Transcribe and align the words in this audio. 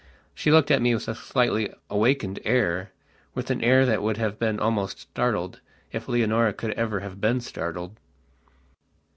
She 0.33 0.49
looked 0.49 0.71
at 0.71 0.81
me 0.81 0.95
with 0.95 1.07
a 1.07 1.13
slightly 1.13 1.71
awakened 1.87 2.39
airwith 2.43 3.51
an 3.51 3.63
air 3.63 3.85
that 3.85 4.01
would 4.01 4.17
have 4.17 4.39
been 4.39 4.59
almost 4.59 4.97
startled 4.99 5.59
if 5.91 6.07
Leonora 6.07 6.53
could 6.53 6.71
ever 6.71 7.01
have 7.01 7.21
been 7.21 7.39
startled. 7.39 7.99